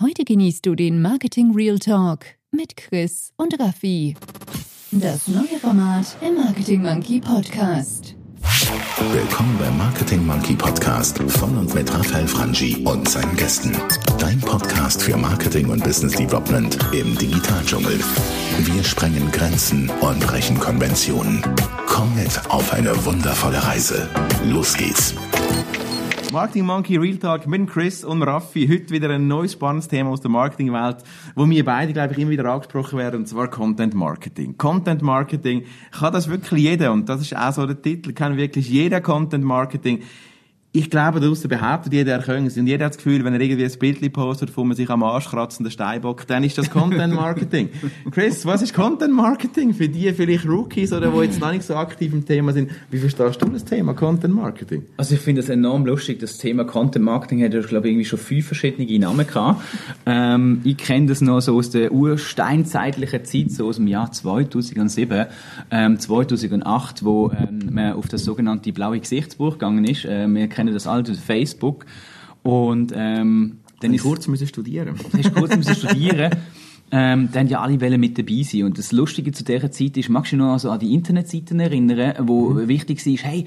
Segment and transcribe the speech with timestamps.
[0.00, 4.14] Heute genießt du den Marketing Real Talk mit Chris und Raffi.
[4.92, 8.14] Das neue Format im Marketing Monkey Podcast.
[9.10, 13.72] Willkommen beim Marketing Monkey Podcast von und mit Raphael Frangi und seinen Gästen.
[14.20, 17.98] Dein Podcast für Marketing und Business Development im Digitaldschungel.
[18.58, 21.42] Wir sprengen Grenzen und brechen Konventionen.
[21.88, 24.08] Komm mit auf eine wundervolle Reise.
[24.44, 25.16] Los geht's.
[26.30, 28.68] Marketing Monkey Real Talk mit Chris und Raffi.
[28.68, 30.98] Heute wieder ein neues spannendes Thema aus der Marketingwelt,
[31.34, 34.58] wo wir beide, glaube ich, immer wieder angesprochen werden, und zwar Content Marketing.
[34.58, 38.68] Content Marketing kann das wirklich jeder, und das ist auch so der Titel, kann wirklich
[38.68, 40.02] jeder Content Marketing
[40.70, 42.58] ich glaube, draussen behauptet jeder, er könne es.
[42.58, 45.02] Und jeder hat das Gefühl, wenn er irgendwie ein Bild postet, wo man sich am
[45.02, 47.70] Arsch kratzt und den Steinbock, dann ist das Content Marketing.
[48.10, 51.74] Chris, was ist Content Marketing für die vielleicht Rookies oder die jetzt noch nicht so
[51.74, 52.70] aktiv im Thema sind?
[52.90, 54.84] Wie verstehst du das Thema Content Marketing?
[54.98, 56.18] Also ich finde es enorm lustig.
[56.20, 59.62] Das Thema Content Marketing hat ja, glaube ich, irgendwie schon fünf verschiedene Namen gehabt.
[60.04, 65.26] Ähm, ich kenne das noch so aus der ursteinzeitlichen Zeit, so aus dem Jahr 2007,
[65.70, 70.04] ähm, 2008, wo ähm, man auf das sogenannte blaue Gesichtsbuch gegangen ist.
[70.04, 70.26] Äh,
[70.58, 71.86] kennen das alte Facebook.
[72.42, 74.96] Und ähm, dann ist kurz müssen studieren.
[75.16, 76.32] Hast kurz müssen studieren.
[76.90, 78.64] Ähm, dann ja alle Wellen mit dabei sein.
[78.64, 81.60] Und das Lustige zu dieser Zeit ist, magst du dich noch also an die Internetseiten
[81.60, 82.66] erinnern, wo mhm.
[82.66, 83.44] wichtig war, hey,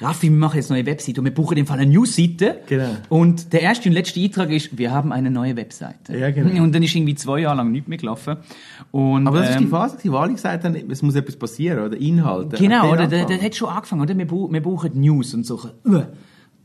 [0.00, 2.60] Raffi, wir machen jetzt eine neue Webseite und wir buchen in dem Fall eine Newsseite.
[2.66, 2.90] Genau.
[3.08, 6.16] Und der erste und letzte Eintrag ist, wir haben eine neue Webseite.
[6.16, 6.62] Ja, genau.
[6.62, 8.36] Und dann ist irgendwie zwei Jahre lang nichts mehr gelaufen.
[8.90, 11.36] Und, Aber das ähm, ist die ähm, Phase, wo alle gesagt haben, es muss etwas
[11.36, 12.56] passieren, oder Inhalte.
[12.56, 13.06] Genau, oder?
[13.06, 14.16] Der, der, der hat schon angefangen, oder?
[14.16, 15.60] Wir, buchen News und so.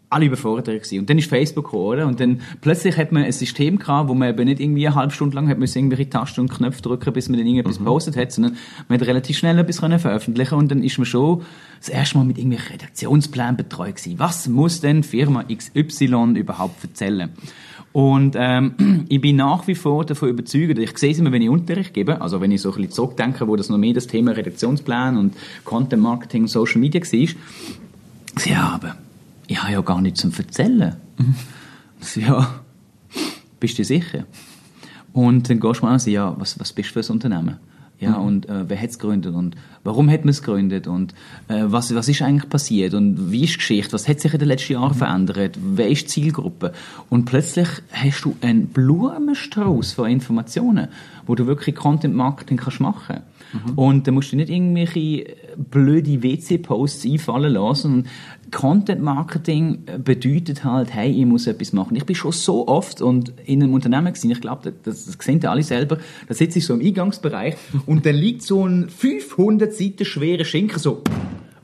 [0.10, 1.00] Alle überfordert gewesen.
[1.00, 2.08] Und dann ist Facebook gekommen, oder?
[2.08, 5.14] Und dann plötzlich hat man ein System gehabt, wo man eben nicht irgendwie eine halbe
[5.14, 7.86] Stunde lang hat müssen irgendwelche Tasten und Knöpfe drücken, bis man dann irgendetwas mhm.
[7.86, 8.56] postet hat, sondern
[8.88, 11.42] man hat relativ schnell etwas können veröffentlichen und dann ist man schon
[11.80, 14.18] das erste Mal mit irgendwelchen Redaktionsplänen betreut gewesen.
[14.20, 17.30] Was muss denn Firma XY überhaupt erzählen?
[17.92, 21.50] Und ähm, ich bin nach wie vor davon überzeugt, ich sehe es immer, wenn ich
[21.50, 24.32] Unterricht gebe, also wenn ich so ein bisschen zurückdenke, wo das noch mehr das Thema
[24.32, 25.34] Redaktionsplan und
[25.66, 27.28] Content Marketing, Social Media war,
[28.36, 29.07] sie haben
[29.48, 30.96] ich habe ja gar nichts zum Erzählen.
[31.18, 31.36] Mhm.
[32.00, 32.62] So, ja,
[33.60, 34.26] bist du sicher?
[35.14, 37.58] Und dann gehst du mal an, ja, was, was bist du für ein Unternehmen?
[38.00, 38.26] Ja, mhm.
[38.26, 41.16] und äh, wer hat es gegründet und warum hat man es gegründet und
[41.48, 44.40] äh, was, was ist eigentlich passiert und wie ist die Geschichte, was hat sich in
[44.40, 44.98] den letzten Jahren mhm.
[45.00, 46.74] verändert, wer ist die Zielgruppe?
[47.10, 50.90] Und plötzlich hast du einen Blumenstrauß von Informationen,
[51.28, 53.22] wo du wirklich Content Marketing kannst machen
[53.54, 53.78] Mhm.
[53.78, 57.94] Und da musst du nicht irgendwelche blöde WC-Posts einfallen lassen.
[57.94, 58.08] Und
[58.52, 61.96] Content Marketing bedeutet halt, hey, ich muss etwas machen.
[61.96, 65.44] Ich bin schon so oft und in einem Unternehmen gesehen, ich glaube, das, das sehen
[65.46, 67.56] alle selber, da sitze ich so im Eingangsbereich
[67.86, 71.02] und da liegt so ein 500 Seiten schwerer Schinken so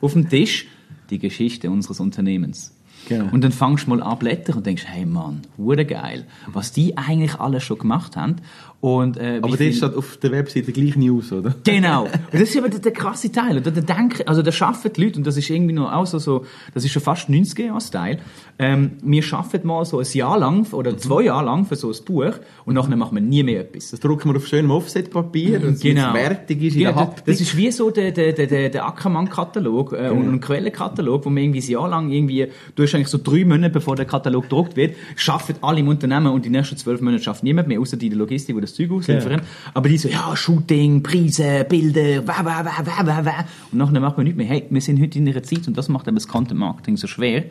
[0.01, 0.67] auf dem Tisch,
[1.09, 2.73] die Geschichte unseres Unternehmens.
[3.07, 3.29] Genau.
[3.33, 6.97] Und dann fangst du mal an blättern und denkst, hey Mann, wurde geil, was die
[6.97, 8.37] eigentlich alles schon gemacht haben.
[8.83, 11.55] Und, äh, aber das steht auf der Webseite gleich News, oder?
[11.63, 12.03] Genau.
[12.03, 13.55] Und das ist aber der, der krasse Teil.
[13.55, 16.19] Oder der denken, also der schaffen die Leute, und das ist irgendwie noch auch so,
[16.19, 18.17] so das ist schon fast 90er-Jahre-Style.
[18.59, 21.97] Ähm, wir schaffen mal so ein Jahr lang oder zwei Jahre lang für so ein
[22.03, 22.33] Buch
[22.65, 23.91] und nachher machen wir nie mehr etwas.
[23.91, 26.11] Das drucken wir auf schönem Offset-Papier und genau.
[26.11, 30.09] fertig ist genau, in der Das ist wie so der, der, der, der Ackermann-Katalog äh,
[30.09, 30.11] genau.
[30.13, 33.45] und ein Quellenkatalog, wo man irgendwie ein Jahr lang irgendwie, du hast eigentlich so drei
[33.45, 37.23] Monate, bevor der Katalog gedruckt wird, schaffen alle im Unternehmen und die nächsten zwölf Monate
[37.23, 39.39] schafft niemand mehr, außer die Logistik, die das Zeug ausliefern.
[39.39, 39.71] Ja.
[39.73, 43.45] Aber die so, ja, Shooting, Preise, Bilder, wah, wah, wah, wah, wah, wah.
[43.71, 44.47] Und nachher macht man nicht mehr.
[44.47, 47.07] Hey, wir sind heute in einer Zeit und das macht eben das Content Marketing so
[47.07, 47.45] schwer,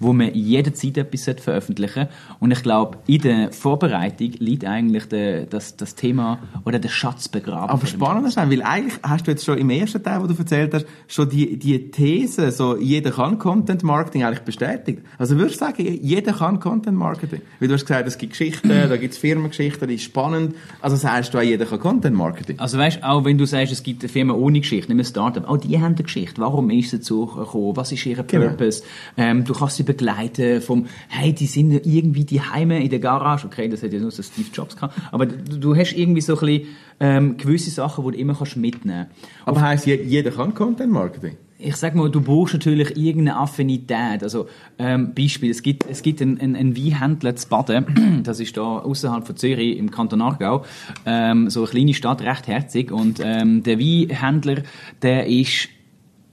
[0.00, 2.08] wo man jederzeit etwas veröffentlichen
[2.40, 7.28] Und ich glaube, in der Vorbereitung liegt eigentlich der, das, das Thema oder der Schatz
[7.28, 7.70] begraben.
[7.70, 10.74] Aber spannend ist, weil eigentlich hast du jetzt schon im ersten Teil, wo du erzählt
[10.74, 15.02] hast, schon die, die These, so jeder kann Content Marketing eigentlich bestätigt.
[15.18, 17.42] Also würdest du sagen, jeder kann Content Marketing?
[17.58, 20.54] Weil du hast gesagt, es gibt Geschichten, da gibt es Firmengeschichten, die ist spannend.
[20.80, 22.58] Also sagst du auch, jeder kann Content Marketing?
[22.58, 25.48] Also weißt, auch wenn du sagst, es gibt eine Firma ohne Geschichte, nicht ein Startup,
[25.48, 26.40] auch die haben eine Geschichte.
[26.40, 27.76] Warum ist sie dazu gekommen?
[27.76, 28.48] Was ist ihr genau.
[28.48, 28.82] Purpose?
[29.16, 33.46] Ähm, du kannst sie begleiten vom, hey, die sind irgendwie die Heime in der Garage.
[33.46, 34.94] Okay, das hat ja nur so Steve Jobs gehabt.
[35.10, 36.68] Aber du, du hast irgendwie so ein bisschen,
[37.00, 39.48] ähm, gewisse Sachen, die du immer kannst mitnehmen kannst.
[39.48, 41.36] Aber heisst, jeder kann Content Marketing?
[41.58, 44.22] Ich sag mal, du brauchst natürlich irgendeine Affinität.
[44.22, 48.56] Also ähm, Beispiel: Es gibt es gibt einen, einen, einen Weinhändler zu Baden, das ist
[48.56, 50.64] da außerhalb von Zürich im Kanton Aargau,
[51.04, 52.92] ähm, so eine kleine Stadt, recht herzig.
[52.92, 54.62] Und ähm, der Weinhändler,
[55.02, 55.68] der ist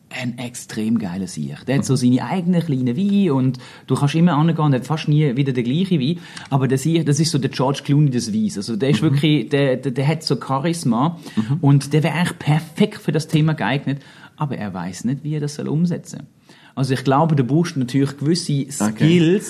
[0.10, 1.66] ein extrem geiler Sieg.
[1.66, 3.58] Der hat so seine eigenen kleinen Wein und
[3.88, 6.20] du kannst immer angehen, der hat fast nie wieder der gleiche Wein,
[6.50, 8.58] aber der Sieg, das ist so der George Clooney des Weins.
[8.58, 9.08] Also der ist mhm.
[9.08, 11.58] wirklich, der, der, der, hat so Charisma mhm.
[11.62, 14.02] und der wäre eigentlich perfekt für das Thema geeignet,
[14.38, 16.28] aber er weiß nicht, wie er das soll umsetzen.
[16.76, 18.80] Also ich glaube, du brauchst natürlich gewisse Skills.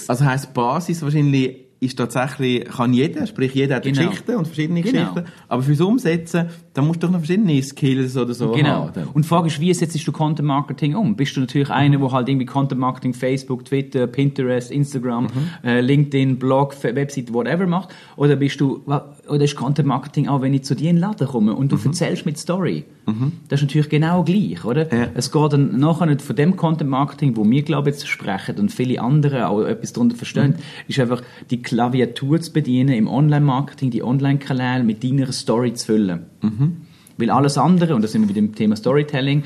[0.04, 0.06] Okay.
[0.08, 4.08] Also heißt Basis wahrscheinlich ist tatsächlich, kann jeder, sprich jeder hat Genau.
[4.10, 5.12] Geschichten und verschiedene Genau.
[5.14, 8.88] Geschichten, aber fürs Umsetzen, da musst du doch noch verschiedene Skills oder so Genau.
[8.88, 9.08] haben.
[9.14, 11.16] Und die Frage ist, wie setzt du Content Marketing um?
[11.16, 15.28] Bist du natürlich einer, der halt irgendwie Content Marketing Facebook, Twitter, Pinterest, Instagram,
[15.64, 17.90] äh, LinkedIn, Blog, Website, whatever macht?
[18.16, 18.82] Oder bist du,
[19.28, 21.78] oder ist Content Marketing auch, wenn ich zu dir in den Laden komme und du
[21.84, 22.86] erzählst mit Story?
[23.50, 24.92] Das ist natürlich genau gleich, oder?
[24.94, 25.08] Ja.
[25.14, 28.58] Es geht dann nachher nicht von dem Content Marketing, wo wir, glaube ich, jetzt sprechen
[28.60, 30.56] und viele andere auch etwas darunter verstehen,
[30.88, 36.26] ist einfach die Klaviatur zu bedienen im Online-Marketing, die Online-Kanäle mit deiner Story zu füllen.
[37.18, 39.44] Weil alles andere, und da sind wir wieder im Thema Storytelling,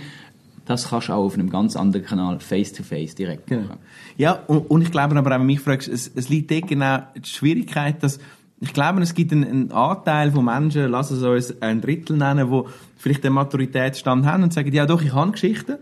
[0.66, 3.64] das kannst du auch auf einem ganz anderen Kanal face-to-face direkt Genau.
[3.64, 3.80] machen.
[4.18, 6.68] Ja, und, und ich glaube aber, auch, wenn du mich fragst, es, es liegt dort
[6.68, 8.20] genau die Schwierigkeit, dass
[8.62, 12.52] ich glaube, es gibt einen, einen Anteil von Menschen, lass es uns ein Drittel nennen,
[12.52, 12.62] die
[12.98, 15.78] vielleicht den Maturitätsstand haben und sagen, ja doch, ich habe Geschichten,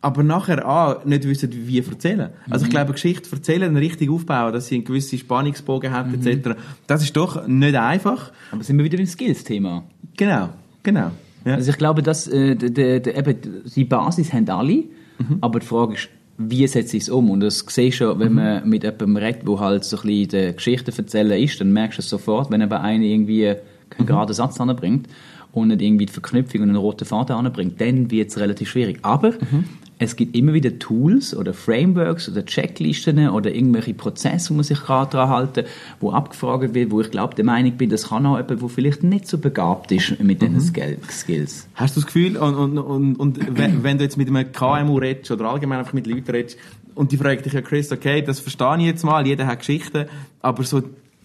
[0.00, 2.30] aber nachher ah, nicht wissen, wie erzählen.
[2.50, 6.50] Also ich glaube, eine Geschichte erzählen, richtig aufbauen, dass sie einen gewissen Spannungsbogen hat, etc.,
[6.86, 8.32] das ist doch nicht einfach.
[8.52, 9.84] Aber sind wir wieder im Skills-Thema.
[10.16, 10.50] Genau,
[10.82, 11.10] genau.
[11.46, 11.54] Ja.
[11.54, 13.36] Also ich glaube, dass äh, de, de, eben,
[13.74, 14.84] die Basis haben alle,
[15.18, 15.38] Mhm.
[15.40, 16.08] aber die Frage ist,
[16.38, 17.30] wie setze ich es um?
[17.30, 18.20] Und das siehst du schon, Mhm.
[18.20, 21.72] wenn man mit jemandem redet, der halt so ein bisschen die Geschichte erzählen ist, dann
[21.72, 23.90] merkst du es sofort, wenn aber einer irgendwie Mhm.
[23.90, 25.06] keinen geraden Satz anbringt
[25.52, 28.98] und nicht irgendwie die Verknüpfung und einen roten Faden anbringt, dann wird es relativ schwierig.
[29.02, 29.64] Aber Mhm.
[29.98, 34.80] Es gibt immer wieder Tools oder Frameworks oder Checklisten oder irgendwelche Prozesse, wo man sich
[34.80, 35.64] gerade daran halten,
[36.00, 39.02] wo abgefragt wird, wo ich glaube, der Meinung bin, das kann auch jemand, der vielleicht
[39.04, 40.46] nicht so begabt ist mit Mhm.
[40.54, 41.68] diesen Skill- Skills.
[41.74, 44.98] Hast du das Gefühl, und, und, und, und wenn, wenn du jetzt mit einem KMU
[44.98, 46.58] redest oder allgemein einfach mit Leuten redest
[46.96, 50.06] und die fragen dich ja, Chris, okay, das verstehe ich jetzt mal, jeder hat Geschichten,
[50.40, 50.82] aber so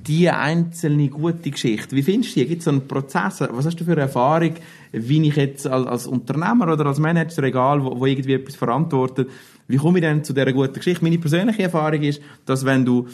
[0.07, 2.47] die einzelne gute Geschichte, wie findest du die?
[2.47, 3.41] Gibt es so einen Prozess?
[3.41, 4.53] Was hast du für eine Erfahrung,
[4.91, 9.29] wie ich jetzt als, als Unternehmer oder als Manager, egal, wo, wo irgendwie etwas verantwortet,
[9.67, 11.03] wie komme ich denn zu dieser guten Geschichte?
[11.03, 13.07] Meine persönliche Erfahrung ist, dass wenn du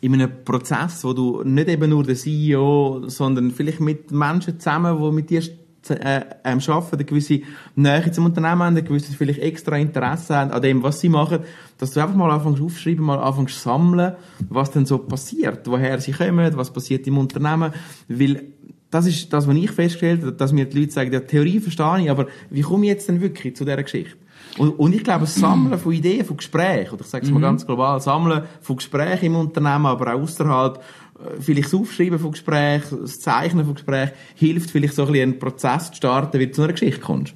[0.00, 4.98] in einem Prozess, wo du nicht eben nur der CEO, sondern vielleicht mit Menschen zusammen,
[4.98, 5.42] die mit dir
[5.90, 7.40] äh, ähm, arbeiten, eine gewisse
[7.74, 11.40] Nähe zum Unternehmen haben, ein gewisses vielleicht extra Interesse haben an dem, was sie machen,
[11.78, 14.14] dass du einfach mal anfängst aufschreiben, mal anfängst sammeln,
[14.48, 17.72] was denn so passiert, woher sie kommen, was passiert im Unternehmen,
[18.08, 18.42] weil
[18.90, 22.02] das ist das, was ich festgestellt habe, dass mir die Leute sagen, ja, Theorie verstehe
[22.02, 24.16] ich, aber wie komme ich jetzt denn wirklich zu dieser Geschichte?
[24.56, 27.40] Und, und ich glaube, das Sammeln von Ideen, von Gesprächen, oder ich sage es mal
[27.40, 30.80] ganz global, Sammeln von Gesprächen im Unternehmen, aber auch außerhalb,
[31.40, 35.38] vielleicht das Aufschreiben von Gesprächen, das Zeichnen von Gesprächen, hilft vielleicht so ein bisschen einen
[35.38, 37.34] Prozess zu starten, wie du zu einer Geschichte kommst.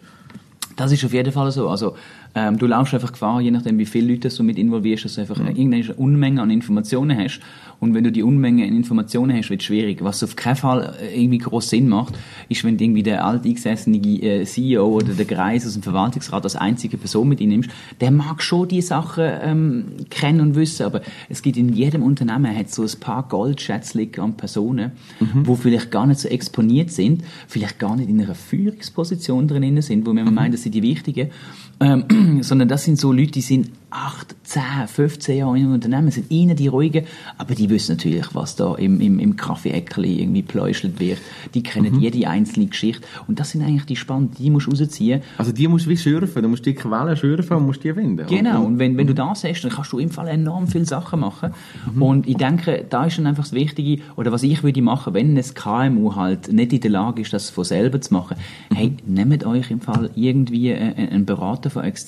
[0.77, 1.69] Das ist auf jeden Fall so.
[1.69, 1.97] Also,
[2.39, 5.23] ähm, du laufst einfach Gefahr, je nachdem, wie viele Leute du mit involvierst, dass du
[5.23, 7.41] einfach irgendeine Unmenge an Informationen hast.
[7.81, 10.03] Und wenn du die Unmenge an Informationen hast, wird es schwierig.
[10.03, 12.19] Was auf keinen Fall äh, irgendwie groß Sinn macht,
[12.49, 16.57] ist, wenn du irgendwie der alteingesessene äh, CEO oder der Greis aus dem Verwaltungsrat als
[16.57, 17.71] einzige Person mit nimmst.
[18.01, 22.57] Der mag schon die Sachen ähm, kennen und wissen, aber es gibt in jedem Unternehmen
[22.57, 24.93] hat so ein paar Goldschätzchen an Personen,
[25.45, 30.07] wo vielleicht gar nicht so exponiert sind, vielleicht gar nicht in einer Führungsposition drinnen sind,
[30.07, 31.31] wo man meint, das sind die Wichtigen,
[31.81, 32.05] ähm,
[32.41, 36.57] sondern das sind so Leute, die sind 8, 10, 15 Jahre im Unternehmen, sind ihnen
[36.57, 37.07] die ruhigen,
[37.39, 41.19] aber die wissen natürlich, was da im, im, im Kaffeeäckli irgendwie pläuschelt wird.
[41.55, 45.23] Die kennen jede einzelne Geschichte und das sind eigentlich die spannenden, die musst du rausziehen.
[45.39, 48.27] Also die musst du wie schürfen, du musst die Quellen schürfen und musst die finden.
[48.27, 51.21] Genau, und wenn, wenn du das hast, dann kannst du im Fall enorm viele Sachen
[51.21, 51.55] machen.
[51.99, 55.37] Und ich denke, da ist dann einfach das Wichtige, oder was ich würde machen, wenn
[55.37, 58.37] ein KMU halt nicht in der Lage ist, das von selber zu machen,
[58.75, 62.08] hey, nehmt euch im Fall irgendwie äh, einen Berater von extern,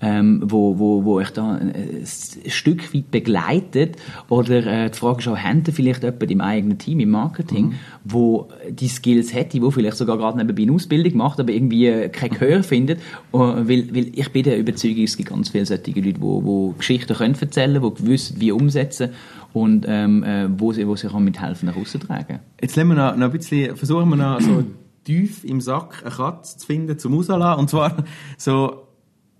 [0.00, 2.06] ähm, wo, wo, wo euch da ein, ein
[2.50, 3.96] Stück weit begleitet,
[4.28, 7.74] oder äh, die Frage ist auch, habt ihr vielleicht jemanden im eigenen Team, im Marketing,
[8.04, 12.08] wo die Skills hätte, wo vielleicht sogar gerade nebenbei eine Ausbildung macht, aber irgendwie äh,
[12.08, 15.90] kein Gehör findet, äh, weil, weil ich bin der Überzeugung, es gibt ganz viele solche
[15.90, 19.10] Leute, die wo Geschichten können erzählen können, die wissen, wie umsetzen
[19.52, 22.40] und ähm, äh, wo sie, wo sie auch mithelfen, nach außen tragen.
[22.60, 24.64] Jetzt wir noch, noch ein bisschen, versuchen wir noch so
[25.04, 27.60] tief im Sack eine Katze zu finden zum Rauslassen.
[27.60, 28.04] Und zwar
[28.36, 28.83] so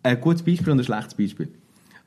[0.04, 1.48] ein gutes Beispiel und ein schlechtes Beispiel.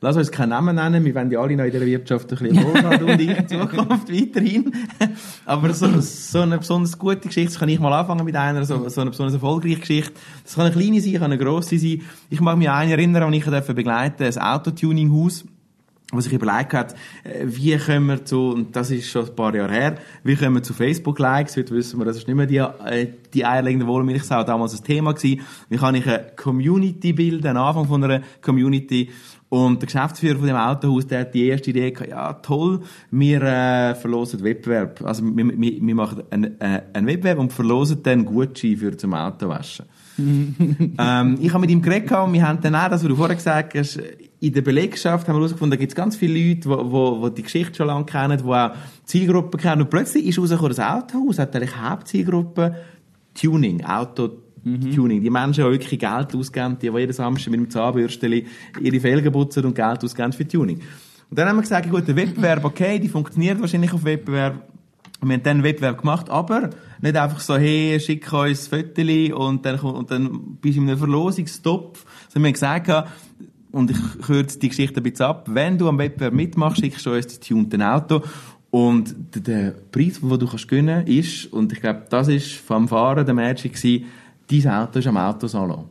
[0.00, 2.64] Lass uns keinen Namen nennen, wir wollen ja alle noch in dieser Wirtschaft ein bisschen
[2.64, 4.72] wohlhaben und in Zukunft weiterhin.
[5.44, 9.00] Aber so, so eine besonders gute Geschichte, kann ich mal anfangen mit einer, so, so
[9.00, 10.12] eine besonders erfolgreiche Geschichte.
[10.44, 12.02] Das kann eine kleine sein, kann eine grosse sein.
[12.30, 15.44] Ich mag mich an eine erinnern, und ich begleiten, ein Autotuning-Haus
[16.10, 19.54] was sich überlegt hat, äh, wie können wir zu, und das ist schon ein paar
[19.54, 22.56] Jahre her, wie können wir zu Facebook-Likes, heute wissen wir, das ist nicht mehr die,
[22.56, 27.58] äh, die eierlegende Wohlmilchsau, damals ein Thema gewesen, wie kann ich eine Community bilden, einen
[27.58, 29.10] Anfang von einer Community,
[29.50, 33.42] und der Geschäftsführer von dem Autohaus, der hat die erste Idee gehabt, ja toll, wir
[33.42, 38.26] äh, verlosen Wettbewerb, also wir, wir, wir machen einen, äh, einen Wettbewerb und verlosen dann
[38.26, 39.86] Gutschein für zum Autowaschen.
[40.18, 43.36] ähm, ich habe mit ihm geredet und wir haben dann auch, das, was du vorher
[43.36, 44.00] gesagt hast,
[44.40, 47.28] in der Belegschaft haben wir herausgefunden, da gibt es ganz viele Leute, die wo, wo
[47.28, 48.72] die Geschichte schon lange kennen, die auch
[49.04, 49.82] Zielgruppen kennen.
[49.82, 52.76] Und plötzlich ist rausgekommen, das Autohaus hat eigentlich Hauptzielgruppe
[53.34, 54.30] Tuning, Auto
[54.94, 55.22] Tuning.
[55.22, 58.46] Die Menschen, die wirklich Geld ausgeben, die, die jeden Samstag mit dem Zahnbürstchen
[58.80, 60.80] ihre Felgen putzen und Geld ausgeben für Tuning.
[61.30, 64.68] Und dann haben wir gesagt, gut, der Wettbewerb, okay, die funktioniert wahrscheinlich auf Wettbewerb.
[65.20, 69.48] Wir haben dann einen Wettbewerb gemacht, aber nicht einfach so, hey, schick uns ein Foto
[69.48, 72.04] und dann, und dann bist du in einem Verlosungstopf.
[72.28, 73.10] Sondern wir haben gesagt,
[73.72, 77.12] und ich kürze die Geschichte ein bisschen ab, wenn du am Wettbewerb mitmachst, schickst du
[77.12, 78.22] uns das tunte Auto.
[78.70, 82.86] Und der, der Preis, den du kannst gewinnen ist, und ich glaube, das ist vom
[82.88, 83.80] Fahren der Magic
[84.50, 85.84] dein Auto ist am Autosalon.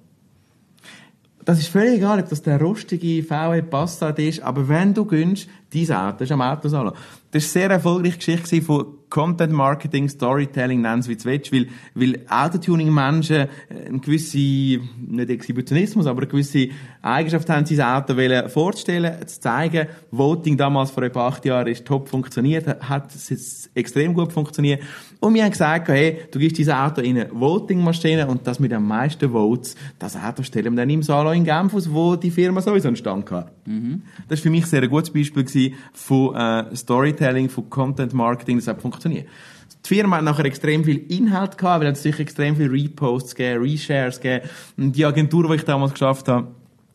[1.46, 5.48] Das ist völlig egal, ob das der rostige VW Passat ist, aber wenn du gönnst,
[5.74, 6.93] dein Auto ist am Autosalon.
[6.93, 11.53] Das war eine sehr erfolgreiche Geschichte von Content Marketing, Storytelling, nennen es wie du willst,
[11.53, 16.69] weil, weil Autotuning-Menschen eine gewisse, nicht Exhibitionismus, aber eine gewisse
[17.01, 18.15] Eigenschaft haben, sein Auto
[18.49, 19.87] vorzustellen, zu zeigen.
[20.11, 24.83] Voting damals vor etwa acht Jahren ist top funktioniert, hat es extrem gut funktioniert.
[25.19, 28.71] Und wir haben gesagt, hey, du gibst dieses Auto in eine Voting-Maschine und das mit
[28.71, 32.29] den meisten Votes, das Auto stellen wir dann im Salon in Genf aus, wo die
[32.29, 33.51] Firma sowieso entstanden hat.
[33.65, 34.03] Mhm.
[34.27, 38.67] Das war für mich sehr ein gutes Beispiel von äh, Storytelling, von Content Marketing, das
[38.67, 39.27] hat funktioniert.
[39.86, 43.63] Die Firma hat nachher extrem viel Inhalt gehabt, weil es sicher extrem viel Reposts gegeben,
[43.63, 44.50] Reshares gegeben.
[44.75, 46.47] Und die Agentur, die ich damals geschafft habe,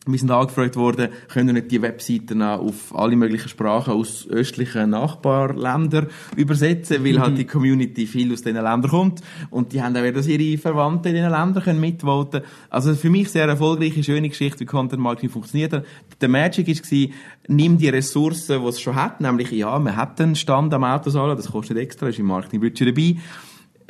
[0.05, 6.07] wir sind angefragt worden, können nicht die Webseiten auf alle möglichen Sprachen aus östlichen Nachbarländern
[6.35, 9.21] übersetzen, weil halt die Community viel aus diesen Ländern kommt.
[9.49, 13.09] Und die haben auch wieder, dass ihre Verwandten in diesen Ländern können mitvoten Also für
[13.09, 15.85] mich sehr erfolgreiche, schöne Geschichte, wie Content Marketing funktioniert hat.
[16.19, 17.09] Der Magic war,
[17.47, 21.37] nimm die Ressourcen, die es schon hat, nämlich, ja, man hat einen Stand am Autosalon,
[21.37, 23.15] das kostet extra, ist im Marketingbudget dabei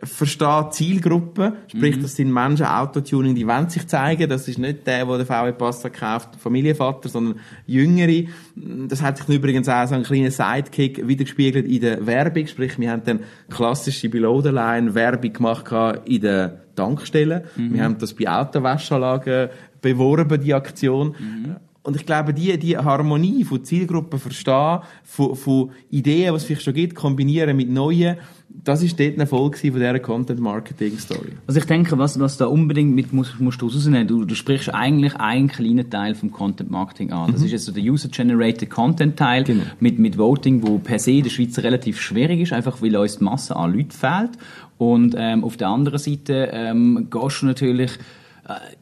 [0.04, 2.02] versteht Zielgruppen, sprich, mhm.
[2.02, 5.52] das sind Menschen, Autotuning, die wollen sich zeigen, das ist nicht der, der den VW
[5.54, 8.28] Passat kauft, Familienvater, sondern Jüngere.
[8.56, 12.92] Das hat sich übrigens auch so ein kleiner Sidekick wiedergespiegelt in der Werbung, sprich, wir
[12.92, 13.20] haben dann
[13.50, 15.66] klassische Below-the-Line Werbung gemacht
[16.06, 17.44] in den Tankstellen.
[17.56, 17.74] Mhm.
[17.74, 19.50] Wir haben das bei Autowäschanlagen
[19.82, 21.16] beworben, die Aktion.
[21.20, 21.56] Mhm.
[21.84, 26.64] Und ich glaube, die, die Harmonie von Zielgruppen verstehen, von, von Ideen, was es vielleicht
[26.64, 28.18] schon gibt, kombinieren mit neuen,
[28.64, 31.34] das ist dort ein Erfolg von dieser Content-Marketing-Story.
[31.48, 34.74] Also ich denke, was, was da unbedingt mit musst, musst du rausnehmen, du, du sprichst
[34.74, 37.32] eigentlich einen kleinen Teil vom Content-Marketing an.
[37.32, 37.48] Das mhm.
[37.48, 39.64] ist jetzt so der User-Generated Content-Teil genau.
[39.80, 43.18] mit, mit Voting, wo per se in der Schweiz relativ schwierig ist, einfach weil uns
[43.18, 44.32] die Masse an Leuten fehlt.
[44.78, 47.92] Und ähm, auf der anderen Seite ähm, gehst du natürlich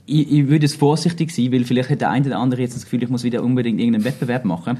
[0.07, 2.83] ich, ich würde es vorsichtig sein, weil vielleicht hat der eine oder andere jetzt das
[2.83, 4.77] Gefühl, ich muss wieder unbedingt irgendeinen Wettbewerb machen.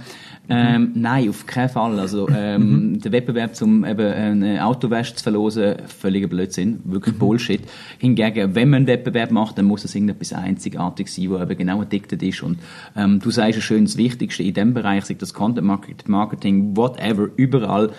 [0.49, 1.99] Ähm, nein, auf keinen Fall.
[1.99, 7.61] Also ähm, der Wettbewerb, um eben eine Autowäsche zu verlosen, völliger Blödsinn, wirklich Bullshit.
[7.99, 11.81] Hingegen, wenn man einen Wettbewerb macht, dann muss es irgendetwas einzigartig sein, wo eben genau
[11.81, 12.41] addicted ist.
[12.41, 12.57] Und
[12.95, 15.67] ähm, du sagst ja schön, das Wichtigste in dem Bereich, sei das Content
[16.07, 17.91] Marketing, whatever, überall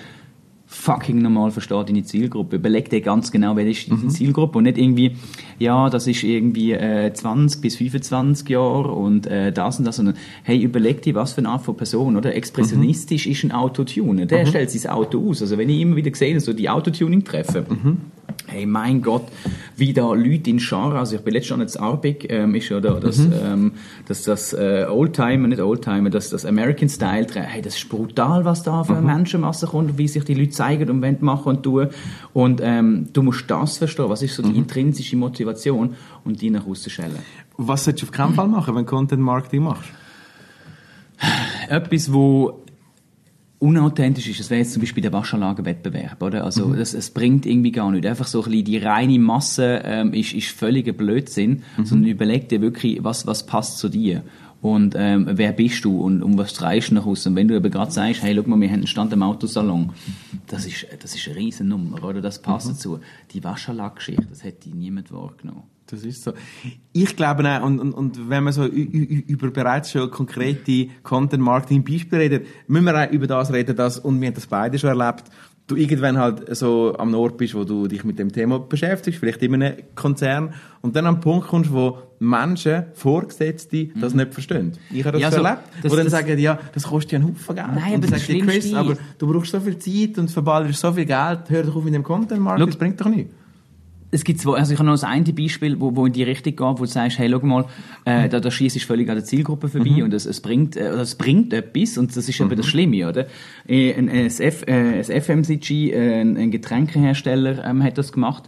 [0.72, 2.56] fucking normal versteht deine Zielgruppe.
[2.56, 4.10] Überleg dir ganz genau, wer ist deine mhm.
[4.10, 5.16] Zielgruppe und nicht irgendwie,
[5.58, 10.16] ja, das ist irgendwie äh, 20 bis 25 Jahre und äh, das und das, sondern
[10.44, 12.34] hey, überleg dir, was für eine Art von Person, oder?
[12.34, 13.32] Expressionistisch mhm.
[13.32, 14.26] ist ein Autotuner.
[14.26, 14.48] Der mhm.
[14.48, 15.42] stellt sein Auto aus.
[15.42, 17.98] Also wenn ich immer wieder sehe, so die Autotuning treffen, mhm.
[18.46, 19.24] Hey, mein Gott,
[19.76, 23.00] wie da Leute in Schar, also ich bin letztens jetzt Arbig, ähm, ist ja da,
[23.00, 23.32] das, mhm.
[23.44, 23.72] ähm,
[24.06, 28.62] das, das äh, Oldtimer, nicht Oldtimer, das, das American Style, hey, das ist brutal, was
[28.62, 29.06] da für mhm.
[29.06, 31.88] Menschenmasse kommt, wie sich die Leute zeigen und wollen machen und tun.
[32.32, 34.56] Und ähm, du musst das verstehen, was ist so die mhm.
[34.56, 37.18] intrinsische Motivation und die nach außen schellen.
[37.56, 39.88] Was solltest du auf keinen Fall machen, wenn du Content Marketing machst?
[41.68, 42.61] Etwas, wo
[43.62, 44.40] unauthentisch ist.
[44.40, 46.44] Das wäre jetzt zum Beispiel der Waschanlagenwettbewerb, oder?
[46.44, 46.76] Also, mhm.
[46.76, 48.04] das, es bringt irgendwie gar nicht.
[48.04, 51.86] Einfach so ein bisschen die reine Masse ähm, ist, ist völliger Blödsinn, mhm.
[51.86, 54.22] sondern überleg dir wirklich, was, was passt zu dir.
[54.60, 57.32] Und ähm, wer bist du und um was treibst du nach außen?
[57.32, 59.90] Und wenn du eben gerade sagst, hey, schau mal, wir haben einen Stand im Autosalon,
[60.46, 62.20] das ist, das ist eine riesen Nummer, oder?
[62.20, 62.72] Das passt mhm.
[62.72, 63.00] dazu.
[63.32, 65.64] Die Waschanlagengeschichte, das hätte niemand wahrgenommen.
[65.92, 66.32] Das ist so.
[66.94, 72.46] Ich glaube auch, und, und, und wenn man so über bereits schon konkrete Content-Marketing-Beispiele redet,
[72.66, 75.24] müssen wir auch über das reden, dass, und wir haben das beide schon erlebt,
[75.66, 79.42] du irgendwann halt so am Ort bist, wo du dich mit dem Thema beschäftigst, vielleicht
[79.42, 84.20] in einem Konzern, und dann am Punkt kommst, wo Menschen, Vorgesetzte, das mhm.
[84.20, 84.72] nicht verstehen.
[84.90, 87.18] Ich habe das, ja, so erlebt, das, wo dann das, sagen, ja, das kostet ja
[87.18, 87.68] einen Haufen Geld.
[87.74, 91.40] Nein, aber das Chris, aber du brauchst so viel Zeit und verballerst so viel Geld,
[91.48, 93.34] hör doch auf mit dem Content-Marketing, das bringt doch nichts.
[94.14, 96.52] Es gibt zwei, also ich habe noch das eine Beispiel, wo, wo in die Richtung
[96.54, 97.64] geht, wo du sagst, hey, schau mal,
[98.04, 100.02] äh, da, da schießt ist völlig an der Zielgruppe vorbei Mhm.
[100.04, 103.26] und es, es bringt, äh, es bringt etwas und das ist eben das Schlimme, oder?
[103.66, 108.44] Äh, Ein, ein, äh, ein FMCG, äh, ein, Getränkehersteller, ähm, hat das gemacht.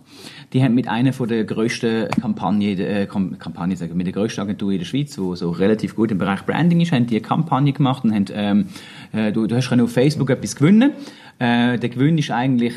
[0.52, 4.42] Die haben mit einer von der grössten Kampagne, äh, Kam- Kampagne, sagen mit der grössten
[4.42, 7.23] Agentur in der Schweiz, wo so relativ gut im Bereich Branding ist, haben die eine
[7.23, 8.66] Kampagne gemacht und haben, ähm,
[9.12, 10.92] äh, du, du hast auf Facebook etwas gewinnen.
[11.38, 12.75] Äh, der Gewinn ist eigentlich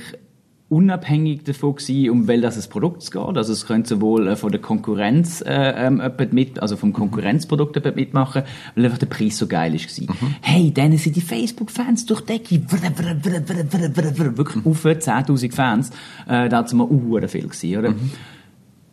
[0.69, 3.21] unabhängig davon gewesen, um welches Produkt es geht.
[3.21, 7.95] Also es könnte sowohl äh, von der Konkurrenz äh, ähm, mit, also vom Konkurrenzprodukt jemand
[7.95, 8.43] mitmachen,
[8.75, 10.13] weil einfach der Preis so geil ist gewesen.
[10.41, 12.61] Hey, dann sind die Facebook-Fans durch die Decke,
[14.37, 15.89] wirklich auf 10'000 Fans,
[16.27, 17.93] äh, da hat es mal uh, viel gewesen, oder?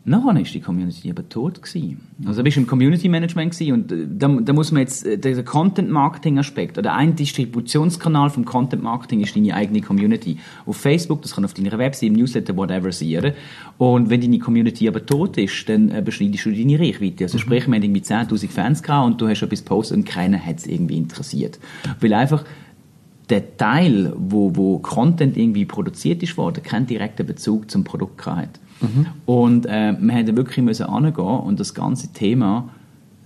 [0.07, 1.99] Nachher ist die Community aber tot gewesen.
[2.27, 5.17] Also bist du im Community Management gewesen und äh, da, da muss man jetzt, äh,
[5.17, 10.37] der Content Marketing Aspekt oder ein Distributionskanal vom Content Marketing ist deine eigene Community.
[10.67, 13.33] Auf Facebook, das kann auf deiner Website, im Newsletter, whatever sein, oder?
[13.79, 17.25] Und wenn deine Community aber tot ist, dann äh, beschneidest du deine Reichweite.
[17.25, 20.39] Also sprich, wir haben irgendwie 10'000 Fans gehabt und du hast etwas gepostet und keiner
[20.39, 21.59] hat es irgendwie interessiert.
[22.01, 22.45] Weil einfach
[23.31, 28.61] der Teil, wo, wo Content irgendwie produziert ist worden, keinen direkten Bezug zum Produkt gehabt
[28.81, 29.07] hat.
[29.27, 32.69] Und äh, wir hätten wirklich müssen angehen und das ganze Thema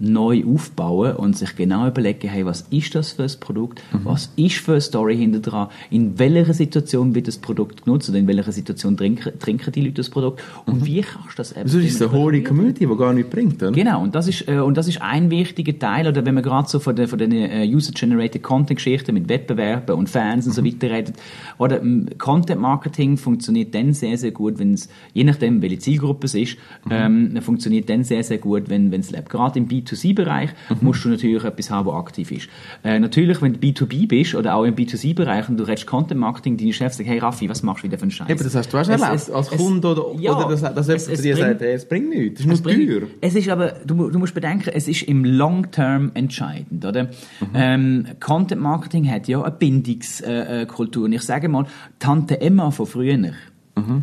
[0.00, 4.56] neu aufbauen und sich genau überlegen, hey, was ist das für ein Produkt, was ist
[4.56, 8.52] für eine Story hinter dran, in welcher Situation wird das Produkt genutzt oder in welcher
[8.52, 10.42] Situation trinken, trinken die Leute das Produkt?
[10.66, 13.30] Und wie kannst du das eben Sonst ist es eine hohe Community, die gar nichts
[13.30, 13.72] bringt, oder?
[13.72, 16.68] Genau, und das ist, äh, und das ist ein wichtiger Teil, oder wenn man gerade
[16.68, 20.90] so von den, von den äh, User-Generated Content-Geschichten mit Wettbewerben und Fans und so weiter
[20.90, 21.16] redet,
[21.58, 26.34] oder ähm, Content-Marketing funktioniert dann sehr, sehr gut, wenn es, je nachdem, welche Zielgruppe es
[26.34, 26.56] ist,
[26.90, 29.28] ähm, funktioniert dann sehr, sehr gut, wenn es lebt.
[29.28, 32.48] Gerade im B2C-Bereich musst du natürlich etwas haben, was aktiv ist.
[32.84, 36.72] Äh, natürlich, wenn du B2B bist, oder auch im B2C-Bereich, und du redest Content-Marketing, deine
[36.72, 38.28] Chefs sagen, hey Raffi, was machst du wieder für einen Scheiß?
[38.28, 41.18] Eben, das hast du auch erlebt, als Kunde oder, ja, oder dass, dass es- jemand
[41.18, 43.08] es dir bringt- sagt, hey, es bringt nichts, das ist es nur teuer.
[43.20, 47.08] Es ist aber, du, du musst bedenken, es ist im Long Term entscheidend, oder?
[47.54, 50.28] Ähm, Content Marketing hat ja eine Bindungskultur.
[50.28, 51.04] Äh, Kultur.
[51.04, 51.66] und ich sage mal,
[51.98, 53.18] Tante Emma von früher,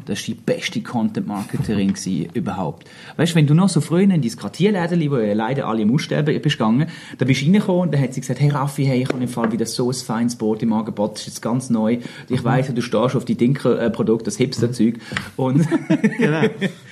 [0.06, 1.94] das war die beste Content-Marketerin
[2.34, 2.88] überhaupt.
[3.18, 5.94] Weißt du, wenn du noch so früher in dein Quartierläden, wo ja leider alle im
[5.94, 9.02] Aussterben bist gegangen, da bist du reingekommen und dann hat sie gesagt, hey Raffi, hey,
[9.02, 11.70] ich habe im Fall wieder so ein feines Brot im Angebot, das ist jetzt ganz
[11.70, 12.00] neu.
[12.30, 15.00] Ich weiss, du stehst auf die Dinkel-Produkte, das Hipster-Zeug.
[15.36, 15.68] Und
[16.18, 16.44] genau.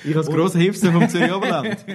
[0.04, 1.76] Ich als grosser Hipster vom Zürich Oberland.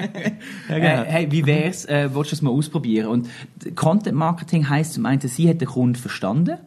[0.70, 3.08] Äh, hey, wie wär's, äh, willst du das mal ausprobieren?
[3.08, 3.28] Und
[3.76, 6.58] Content Marketing heisst zum einen, sie hat den Kunden verstanden.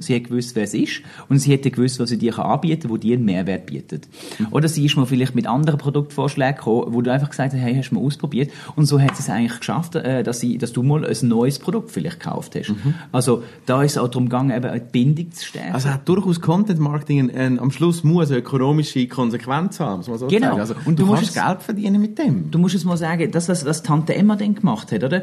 [0.00, 1.02] Sie hat gewusst, wer es ist.
[1.28, 4.08] Und sie hätte gewusst, was sie dir anbieten kann, wo dir einen Mehrwert bietet.
[4.50, 7.74] Oder sie ist mal vielleicht mit anderen Produktvorschlägen gekommen, wo du einfach gesagt hast, hey,
[7.74, 8.50] hast du mal ausprobiert?
[8.76, 11.58] Und so hat sie es eigentlich geschafft, äh, dass, sie, dass du mal ein neues
[11.58, 12.72] Produkt vielleicht gekauft hast.
[13.12, 15.72] Also, da ist es auch darum gegangen, eben eine Bindung zu stärken.
[15.74, 20.08] Also hat durchaus Content Marketing ein, ein, am Schluss muss eine ökonomische Konsequenz haben, muss
[20.08, 20.48] man so Genau.
[20.48, 20.60] sagen.
[20.60, 22.50] Also, Und du, du musst Geld verdienen mit dem.
[22.50, 25.22] Du musst es mal sagen, das, was, was Tante Emma dann gemacht hat, oder?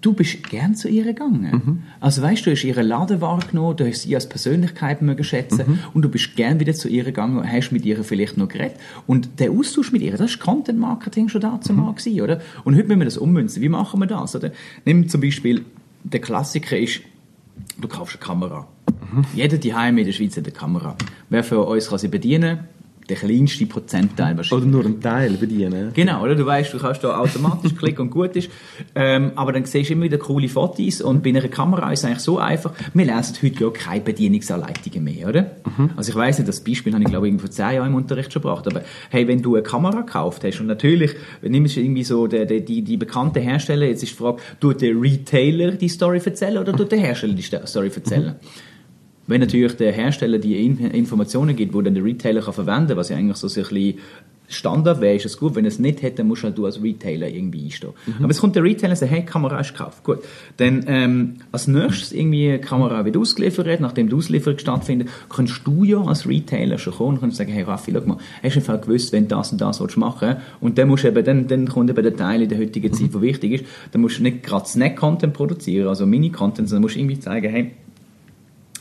[0.00, 1.82] Du bist gern zu ihr gegangen.
[2.00, 5.80] Also weißt du, du hast ihre Laden wahrgenommen, du hast sie als Persönlichkeit mögen schätzen
[5.94, 8.76] und du bist gern wieder zu ihr gegangen und hast mit ihr vielleicht noch geredet.
[9.06, 12.40] Und der Austausch mit ihr, das ist Content Marketing schon dazu mal gewesen, oder?
[12.64, 13.62] Und heute müssen wir das ummünzen.
[13.62, 14.52] Wie machen wir das, oder?
[14.84, 15.64] Nimm zum Beispiel,
[16.04, 17.00] der Klassiker ist,
[17.80, 18.68] du kaufst eine Kamera.
[19.34, 20.96] Jeder daheim in der Schweiz hat eine Kamera.
[21.30, 22.60] Wer von uns kann sie bedienen?
[23.10, 24.68] Der kleinste Prozentteil wahrscheinlich.
[24.68, 25.90] Oder nur einen Teil bedienen.
[25.92, 26.36] Genau, oder?
[26.36, 28.48] Du weißt, du kannst da automatisch klicken und gut ist.
[28.94, 32.04] Ähm, aber dann siehst du immer wieder coole Fotos und bei einer Kamera ist es
[32.04, 32.72] eigentlich so einfach.
[32.94, 35.50] Wir lesen heute ja keine Bedienungsanleitungen mehr, oder?
[35.96, 38.32] Also ich weiss nicht, das Beispiel habe ich glaube ich vor zehn Jahren im Unterricht
[38.32, 38.64] schon gebracht.
[38.68, 41.10] Aber hey, wenn du eine Kamera gekauft hast und natürlich
[41.42, 44.82] nimmst du irgendwie so die, die, die, die bekannte Hersteller, jetzt ist die Frage, tut
[44.82, 48.36] der Retailer die Story erzählen oder tut der Hersteller die Story erzählen?
[49.30, 52.96] Wenn natürlich der Hersteller die In Informationen gibt, die dann der Retailer kann verwenden kann,
[52.96, 53.98] was ja eigentlich so ein bisschen
[54.48, 55.54] Standard wäre, ist es gut.
[55.54, 57.92] Wenn es nicht hat, dann musst halt du als Retailer irgendwie einstehen.
[58.18, 60.02] Aber es kommt der Retailer und sagt, hey, Kamera ist gekauft.
[60.02, 60.18] Gut.
[60.56, 65.84] Dann, ähm, als nächstes irgendwie die Kamera wird ausgeliefert, nachdem die Auslieferung stattfindet, kannst du
[65.84, 68.64] ja als Retailer schon kommen und kannst sagen, hey Raffi, schau mal, hast du im
[68.64, 71.46] Fall gewusst, wenn du das und das willst machen und dann musst du eben, dann,
[71.46, 74.24] dann kommt eben der Teil in der heutigen Zeit, der wichtig ist, dann musst du
[74.24, 77.70] nicht gerade Snack-Content produzieren, also Mini-Content, sondern musst irgendwie zeigen, hey,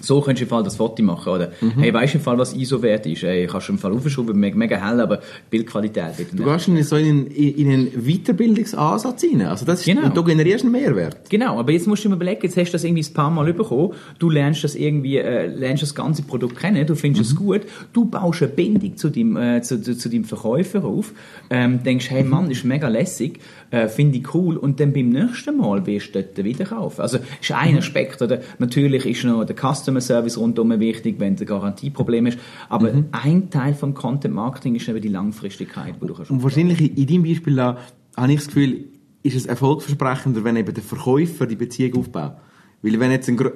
[0.01, 1.51] so könntest du im Fall das Foto machen, oder?
[1.77, 3.23] Hey, weißt du im Fall, was ISO wert ist?
[3.23, 6.81] Hey, kannst du im Fall aufschrauben, mega, mega hell, aber Bildqualität wird Du gehst in
[6.83, 9.41] so in, in, in einen Weiterbildungsansatz rein.
[9.43, 10.05] Also das ist, Genau.
[10.05, 11.29] und du generierst einen Mehrwert.
[11.29, 13.53] Genau, aber jetzt musst du dir überlegen, jetzt hast du das irgendwie ein paar Mal
[13.53, 17.61] bekommen, du lernst das irgendwie, äh, lernst das ganze Produkt kennen, du findest es gut,
[17.93, 21.13] du baust eine Bindung zu deinem, äh, zu, zu, zu deinem Verkäufer auf,
[21.49, 23.39] ähm, denkst, hey Mann, ist mega lässig,
[23.71, 27.01] äh, finde ich cool, und dann beim nächsten Mal wirst du dort wieder kaufen.
[27.01, 28.41] Also, ist ein Aspekt, oder?
[28.57, 32.37] Natürlich ist noch der Customer Service rundum wichtig, wenn du ein Garantieproblem hast.
[32.69, 33.05] Aber Mhm.
[33.11, 36.31] ein Teil vom Content Marketing ist eben die Langfristigkeit, die du kannst.
[36.31, 37.77] Und wahrscheinlich in deinem Beispiel da,
[38.17, 38.85] habe ich das Gefühl,
[39.23, 42.33] ist es erfolgsversprechender, wenn eben der Verkäufer die Beziehung aufbaut.
[42.81, 43.51] Weil wenn jetzt ein, von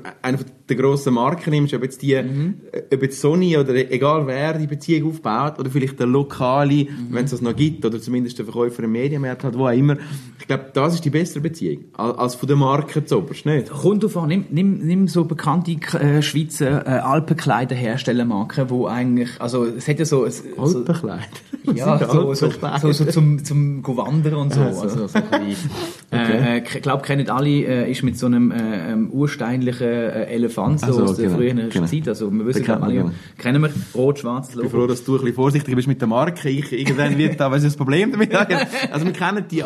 [0.69, 2.55] den grossen Marken nimmst, ob jetzt die, Mhm.
[2.73, 7.07] äh, ob jetzt Sony oder egal wer die Beziehung aufbaut, oder vielleicht der Lokale, Mhm.
[7.12, 9.97] wenn es das noch gibt, oder zumindest der Verkäufer im Medienmarkt hat, wo auch immer.
[10.43, 13.69] Ich glaube, das ist die bessere Beziehung, als, von der Marke zu oberst, nicht?
[13.69, 19.63] Kommt drauf an, nimm, nimm, nimm so bekannte äh, Schweizer äh, Alpenkleiderherstellermarken, wo eigentlich, also
[19.63, 20.27] es hat ja so...
[20.27, 21.23] So, Alpenkleider.
[21.73, 22.79] ja, so, so, Alpenkleider.
[22.79, 24.60] so, so zum, zum wandern und so.
[24.60, 24.82] Ah, so.
[24.82, 25.71] Also, so ein bisschen,
[26.12, 30.82] äh, ich glaube, kennen alle, äh, ist mit so einem äh, ähm, ursteinlichen äh, Elefant
[30.82, 31.86] so Ah, so, aus der genau, früheren genau.
[31.86, 32.08] Zeit.
[32.10, 35.21] Also wir wissen, glaub, alle, man, kennen wir, rot-schwarz Ich bin froh, dass du ein
[35.21, 36.49] bisschen vorsichtig bist mit der Marke.
[36.49, 38.34] Ich, irgendwann wird da, was ist das Problem damit?
[38.91, 39.63] Also wir kennen die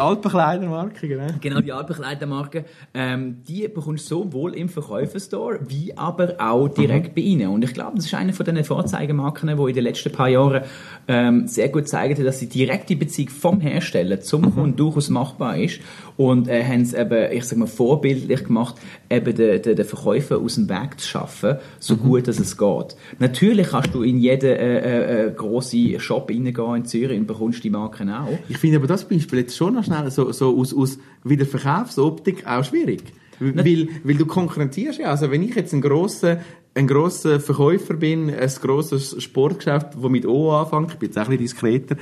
[0.73, 1.27] Alpenkleidermarke, genau.
[1.41, 7.21] Genau, die Alpenkleidermarke, ähm, die bekommst du sowohl im Verkäuferstore, wie aber auch direkt bei
[7.21, 7.49] ihnen.
[7.49, 10.63] Und ich glaube, das ist eine von den Vorzeigemarken, die in den letzten paar Jahren
[11.08, 15.80] ähm, sehr gut zeigen, dass die direkte Beziehung vom Hersteller zum Kunden durchaus machbar ist.
[16.17, 18.75] Und äh, haben es eben, ich sag mal, vorbildlich gemacht,
[19.10, 22.95] eben den, den, den Verkäufer aus dem Weg zu schaffen, so gut dass es geht.
[23.19, 27.63] Natürlich kannst du in jeden äh, äh, äh, grossen Shop reingehen in Zürich und bekommst
[27.63, 28.27] die Marken auch.
[28.49, 32.45] Ich finde aber das Beispiel jetzt schon noch schnell so, so aus, aus wieder Verkaufsoptik
[32.45, 33.03] auch schwierig.
[33.39, 35.09] Weil, weil du konkurrenzierst ja.
[35.09, 36.41] Also wenn ich jetzt ein grosser,
[36.73, 41.29] ein grosser Verkäufer bin, ein grosses Sportgeschäft, das mit O anfängt, ich bin jetzt auch
[41.29, 41.97] ein bisschen diskreter,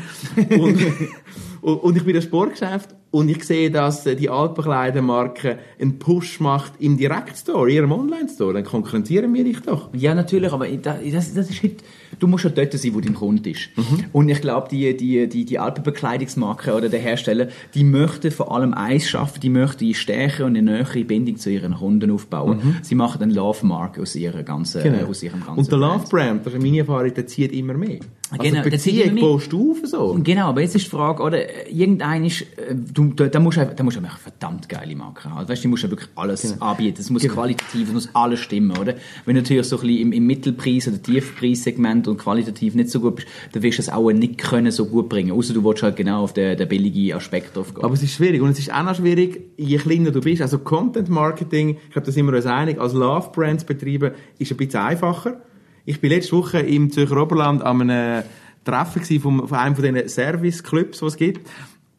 [0.57, 0.79] und,
[1.73, 6.97] und, ich bin ein Sportgeschäft und ich sehe, dass die Alpenkleidermarke einen Push macht im
[6.97, 9.89] Direktstore, in ihrem Online-Store, dann konkurrenzieren wir dich doch.
[9.93, 11.83] Ja, natürlich, aber da- das, das ist halt,
[12.19, 13.69] du musst ja dort sein, wo dein Kunde ist.
[13.75, 14.05] Mhm.
[14.11, 18.73] Und ich glaube, die, die, die, die Alpenbekleidungsmarke oder der Hersteller, die möchten vor allem
[18.73, 22.77] eins schaffen, die möchten eine Stärke und eine nähere Bindung zu ihren Kunden aufbauen.
[22.81, 25.59] Sie machen einen Love-Mark aus, ihrer ganzen, äh, aus ihrem ganzen Mhm.
[25.59, 26.01] Und der Brand.
[26.01, 27.99] Love Brand, das ist meine Erfahrung, der zieht immer mehr.
[28.29, 30.19] Also Genau, die der Beziehung baust du auf so.
[30.23, 31.37] Genau, aber jetzt ist die Frage, oder,
[31.71, 34.95] irgendein ist, äh, du, da, musst du, einfach- da musst du einfach eine verdammt geile
[34.95, 35.47] Marke haben.
[35.47, 36.65] Weißt du, musst ja wirklich alles Genau.
[36.65, 36.97] anbieten.
[36.99, 38.95] Es muss qualitativ, es muss alles stimmen, oder?
[39.25, 42.99] Wenn du natürlich so ein bisschen im, im Mittelpreis- oder Tiefpreissegment und qualitativ nicht so
[42.99, 45.31] gut bist, dann wirst du es auch nicht können so gut bringen.
[45.31, 47.83] Außer du willst halt genau auf den, den billigen Aspekt drauf gehen.
[47.83, 48.41] Aber es ist schwierig.
[48.41, 50.41] Und es ist auch noch schwierig, je kleiner du bist.
[50.41, 54.51] Also Content Marketing, ich glaube, da sind wir uns einig, als Love Brands betreiben, ist
[54.51, 55.41] ein bisschen einfacher.
[55.87, 58.23] Ich bin letzte Woche im Zürcher Oberland an einem
[58.65, 61.49] Treffen gewesen von, von einem von diesen Service-Clubs, die es gibt.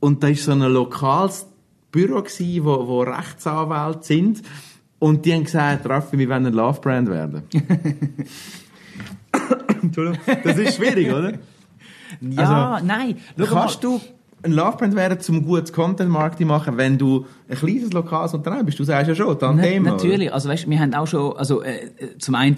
[0.00, 1.46] Und da ist so ein lokales
[1.90, 4.42] Büro gewesen, wo, wo Rechtsanwälte sind.
[4.98, 7.42] Und die haben gesagt, Raffi, wir wollen ein Love Brand werden.
[9.82, 10.18] Entschuldigung.
[10.42, 11.32] Das ist schwierig, oder?
[12.20, 13.16] ja, also, nein.
[13.38, 13.98] Schau Kannst mal.
[13.98, 14.00] du
[14.42, 18.66] ein Love Brand werden, um gutes Content Marketing machen, wenn du ein kleines lokales Unternehmen
[18.66, 18.78] bist?
[18.78, 19.90] Du sagst ja schon, dann Na, Thema.
[19.90, 22.56] natürlich, also weißt, wir haben auch schon, also äh, äh, zum einen,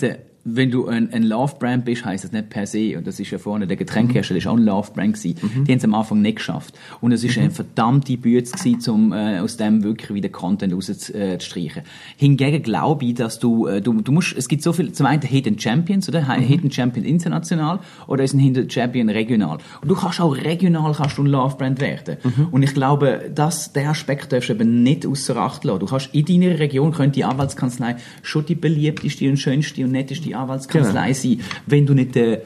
[0.54, 3.38] wenn du ein, ein Love-Brand bist, heisst das nicht per se, und das ist ja
[3.38, 6.78] vorne, der Getränkehersteller ist auch ein Love-Brand gewesen, die haben es am Anfang nicht geschafft.
[7.00, 11.82] Und es ist eine verdammte Bütze gewesen, um äh, aus dem wirklich wieder Content rauszustreichen.
[12.16, 15.22] Hingegen glaube ich, dass du, äh, du, du musst, es gibt so viel, zum einen
[15.22, 16.24] Hidden Champions, oder?
[16.32, 19.58] Hidden Champion international, oder ist ein Hidden Champion regional.
[19.82, 22.16] Und du kannst auch regional kannst du ein Love-Brand werden.
[22.50, 25.80] Und ich glaube, dass der Aspekt darfst du eben nicht außer Acht lassen.
[25.80, 30.36] Du kannst in deiner Region könnte die Anwaltskanzlei schon die beliebteste und schönste und netteste
[30.38, 31.40] Anwaltskanzlei sein.
[31.66, 32.38] Wenn du nicht den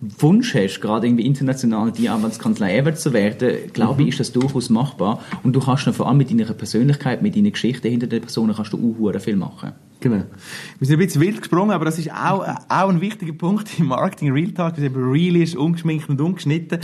[0.00, 4.70] Wunsch hast, gerade irgendwie international die Anwaltskanzlei ever zu werden, glaube ich, ist das durchaus
[4.70, 5.22] machbar.
[5.42, 8.52] Und du kannst dann vor allem mit deiner Persönlichkeit, mit deiner Geschichte hinter der Person,
[8.54, 9.72] kannst du auch viel machen.
[10.00, 10.22] Genau.
[10.78, 13.86] Wir sind ein bisschen wild gesprungen, aber das ist auch, auch ein wichtiger Punkt im
[13.86, 16.78] Marketing Real Talk, dass eben real ist, ungeschminkt und ungeschnitten.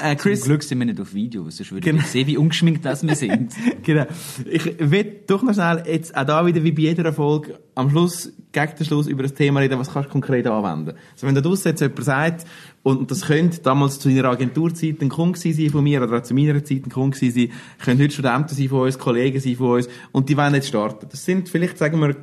[0.00, 2.00] Äh, Chris, Zum Glück sind wir nicht auf Video, sonst würde Genau.
[2.02, 3.52] ich sehen, wie ungeschminkt das wir sind.
[3.82, 4.06] genau.
[4.48, 8.32] Ich will doch noch schnell jetzt auch da wieder wie bei jeder Folge am Schluss,
[8.52, 10.96] gegen den Schluss über das Thema reden, was kannst du konkret anwenden.
[11.12, 12.46] Also wenn da draussen jetzt jemand sagt,
[12.84, 16.32] und das könnte damals zu deiner Agenturzeit ein Kunde sein von mir, oder auch zu
[16.32, 17.50] meiner Zeit ein Kunde sein,
[17.84, 21.08] können heute Studenten sein von uns, Kollegen sein von uns, und die wollen jetzt starten.
[21.10, 22.14] Das sind vielleicht, sagen wir,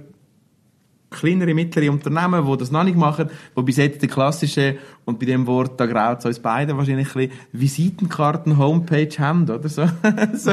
[1.15, 5.25] kleinere, mittlere Unternehmen, die das noch nicht machen, die bis jetzt die klassische, und bei
[5.25, 9.87] dem Wort, da graut es uns beiden wahrscheinlich ein bisschen, Visitenkarten, Homepage haben, oder so.
[10.33, 10.51] so.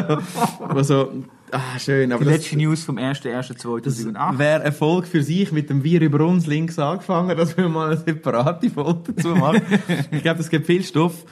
[0.68, 1.12] Also,
[1.50, 4.38] ah, schön, aber Die das, letzte News vom 1.1.2008.
[4.38, 7.96] wäre Erfolg für sich mit dem Wir über uns links angefangen, dass wir mal eine
[7.96, 9.62] separate Folge dazu machen.
[10.10, 11.24] ich glaube, das gibt viel Stoff.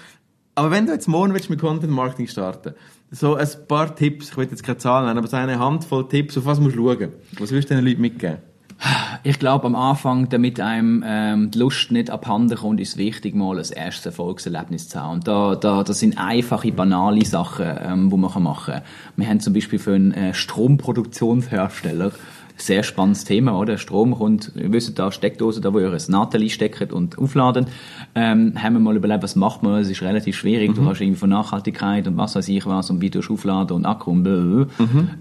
[0.54, 2.74] Aber wenn du jetzt morgen willst mit Content Marketing starten,
[3.10, 6.36] so ein paar Tipps, ich will jetzt keine Zahlen nennen, aber so eine Handvoll Tipps,
[6.36, 7.12] auf was musst du schauen?
[7.38, 8.38] Was willst du den Leuten mitgeben?
[9.22, 13.34] Ich glaube, am Anfang, damit einem ähm, die Lust nicht abhanden kommt, ist es wichtig,
[13.34, 15.14] mal ein erstes Erfolgserlebnis zu haben.
[15.14, 18.82] Und da, da, das sind einfache, banale Sachen, ähm, die man machen kann.
[19.16, 22.12] Wir haben zum Beispiel für einen äh, Stromproduktionshersteller
[22.60, 23.78] sehr spannendes Thema, oder?
[23.78, 27.66] Strom kommt, ihr wisst da Steckdose, da wo ihr ein Nathalie steckt und aufladen.
[28.14, 29.80] Ähm, haben wir mal überlegt, was macht man?
[29.80, 30.74] Es ist relativ schwierig.
[30.74, 33.86] Du hast irgendwie von Nachhaltigkeit und was weiß ich was und wie du aufladen und
[33.86, 34.66] Akku und blablabla.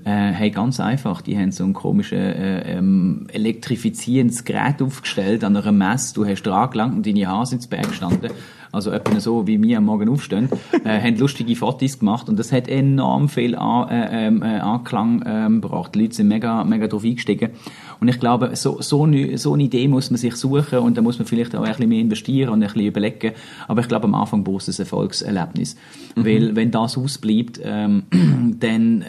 [0.06, 1.22] Äh, hey, ganz einfach.
[1.22, 6.14] Die haben so ein komisches äh, ähm, elektrifizierendes Gerät aufgestellt an einer Messe.
[6.14, 8.32] Du hast dran gelangt und deine Haare sind ins Berg gestanden.
[8.72, 10.50] Also etwa so, wie wir am Morgen aufstehen,
[10.84, 15.24] äh, haben lustige Fotos gemacht und das hat enorm viel an, äh, ähm, äh, Anklang
[15.26, 15.96] ähm, gebracht.
[15.96, 17.50] Die Leute sind mega, mega drauf eingestiegen.
[18.00, 21.02] Und ich glaube, so, so, eine, so eine Idee muss man sich suchen und da
[21.02, 23.34] muss man vielleicht auch ein bisschen mehr investieren und ein bisschen überlegen.
[23.68, 25.76] Aber ich glaube, am Anfang braucht es ein Erfolgserlebnis.
[26.16, 28.04] Weil, wenn das ausbleibt, ähm,
[28.60, 29.04] dann,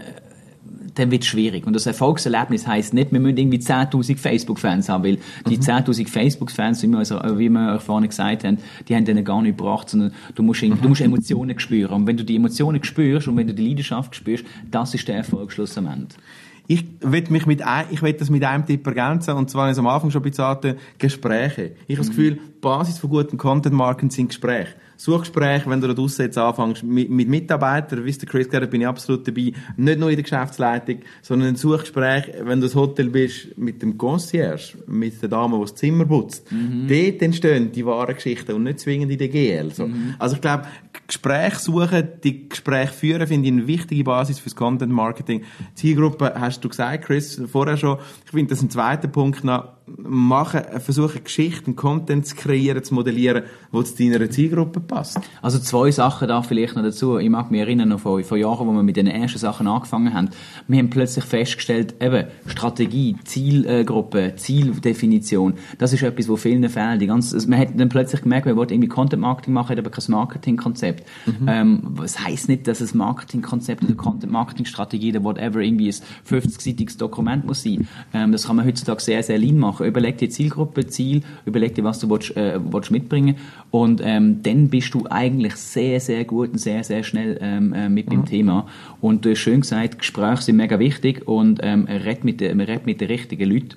[1.01, 1.67] dann wird es schwierig.
[1.67, 6.83] Und das Erfolgserlebnis heisst nicht, wir müssen irgendwie 10.000 Facebook-Fans haben, weil die 10.000 Facebook-Fans,
[6.83, 8.59] wie wir, also, wie wir vorhin gesagt haben,
[8.89, 11.95] die haben denen gar nicht gebracht, sondern du musst, irgendwie- du musst Emotionen spüren.
[11.95, 15.17] Und wenn du die Emotionen spürst und wenn du die Leidenschaft spürst, das ist der
[15.17, 16.19] Erfolg schlussendlich.
[16.67, 19.87] Ich will mich mit ein, ich will das mit einem Tipp ergänzen, und zwar, am
[19.89, 21.73] Anfang schon ein bisschen sagte, Gespräche.
[21.89, 24.75] Ich habe das Gefühl, die Basis von guten Content-Marken sind Gespräche.
[25.01, 28.65] Suchgespräche, wenn du da draussen jetzt anfängst, mit, mit Mitarbeitern, wie es der Chris gesagt
[28.65, 32.67] hat, bin ich absolut dabei, nicht nur in der Geschäftsleitung, sondern ein Suchgespräch, wenn du
[32.67, 36.47] das Hotel bist, mit dem Concierge, mit der Dame, die das Zimmer putzt.
[36.87, 39.73] Dort entstehen die wahren Geschichten und nicht zwingend in der GL.
[39.73, 39.89] So.
[40.19, 40.65] Also ich glaube,
[41.07, 45.45] Gespräche suchen, die Gespräche führen, finde ich eine wichtige Basis fürs Content Marketing.
[45.77, 47.99] Zielgruppe hast du gesagt, Chris, vorher schon.
[48.27, 49.80] Ich finde, das ist ein zweiter Punkt noch.
[49.87, 55.21] Machen, versuchen Geschichten, Content zu kreieren, zu modellieren, wo zu deiner Zielgruppe passt.
[55.43, 57.19] Also zwei Sachen da vielleicht noch dazu.
[57.19, 60.15] Ich mag mich erinnern noch vor, vor Jahren, wo wir mit den ersten Sachen angefangen
[60.15, 60.31] haben.
[60.69, 67.01] Wir haben plötzlich festgestellt, eben Strategie, Zielgruppe, Zieldefinition, das ist etwas, wo vielen fehlt.
[67.01, 69.91] Die ganze, man hat dann plötzlich gemerkt, wir wollten irgendwie Content Marketing machen, hat aber
[69.91, 71.09] kein Marketingkonzept.
[71.47, 75.95] Ähm, das heisst nicht, dass es Marketingkonzept oder Content Marketing Strategie oder whatever irgendwie ein
[76.29, 77.89] 50-seitiges Dokument muss sein.
[78.13, 79.80] Ähm, das kann man heutzutage sehr, sehr lean machen.
[79.87, 83.37] Überleg dir Zielgruppe, Ziel, überleg dir, was du willst, äh, willst mitbringen
[83.71, 87.89] und ähm, dann bist du eigentlich sehr, sehr gut und sehr, sehr schnell ähm, äh,
[87.89, 88.67] mit dem Thema.
[89.01, 92.87] Und du hast schön gesagt, Gespräche sind mega wichtig und ähm, red mit, man redet
[92.87, 93.77] mit den richtigen Leuten.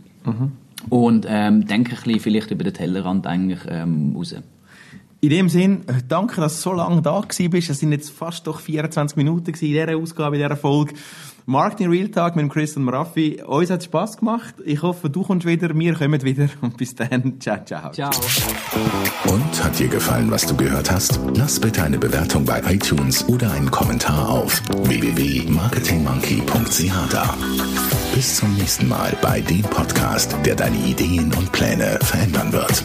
[0.90, 4.36] Und ähm, denke ein bisschen vielleicht über den Tellerrand eigentlich ähm, raus.
[5.24, 7.70] In dem Sinn, äh, danke, dass du so lange da gewesen bist.
[7.70, 10.96] Es sind jetzt fast doch 24 Minuten gewesen in dieser Ausgabe, in dieser Folge.
[11.46, 13.42] Marketing Real Talk mit Chris und Raffi.
[13.42, 14.56] Uns hat Spass gemacht.
[14.66, 16.50] Ich hoffe, du kommst wieder, wir kommen wieder.
[16.62, 17.90] Und bis dann, ciao, ciao.
[17.92, 18.12] Ciao.
[19.28, 21.18] Und hat dir gefallen, was du gehört hast?
[21.36, 27.34] Lass bitte eine Bewertung bei iTunes oder einen Kommentar auf www.marketingmonkey.ch da.
[28.14, 32.84] Bis zum nächsten Mal bei dem Podcast, der deine Ideen und Pläne verändern wird.